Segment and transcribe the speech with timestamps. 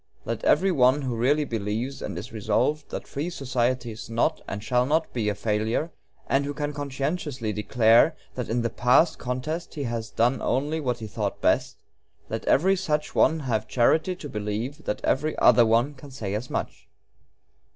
[0.25, 4.63] Let every one who really believes, and is resolved, that free society is not and
[4.63, 5.91] shall not be a failure,
[6.25, 10.97] and who can conscientiously declare that in the past contest he has done only what
[10.97, 11.77] he thought best
[12.29, 16.49] let every such one have charity to believe that every other one can say as
[16.49, 16.87] much.